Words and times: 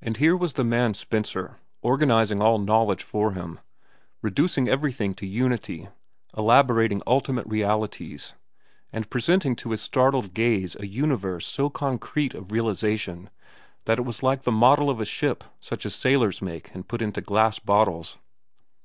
And 0.00 0.18
here 0.18 0.36
was 0.36 0.52
the 0.52 0.62
man 0.62 0.94
Spencer, 0.94 1.56
organizing 1.82 2.40
all 2.40 2.58
knowledge 2.58 3.02
for 3.02 3.32
him, 3.32 3.58
reducing 4.22 4.68
everything 4.68 5.14
to 5.14 5.26
unity, 5.26 5.88
elaborating 6.38 7.02
ultimate 7.08 7.44
realities, 7.48 8.34
and 8.92 9.10
presenting 9.10 9.56
to 9.56 9.72
his 9.72 9.82
startled 9.82 10.32
gaze 10.32 10.76
a 10.78 10.86
universe 10.86 11.44
so 11.44 11.68
concrete 11.68 12.34
of 12.34 12.52
realization 12.52 13.28
that 13.86 13.98
it 13.98 14.02
was 14.04 14.22
like 14.22 14.42
the 14.44 14.52
model 14.52 14.88
of 14.88 15.00
a 15.00 15.04
ship 15.04 15.42
such 15.58 15.84
as 15.84 15.96
sailors 15.96 16.40
make 16.40 16.72
and 16.72 16.86
put 16.86 17.02
into 17.02 17.20
glass 17.20 17.58
bottles. 17.58 18.18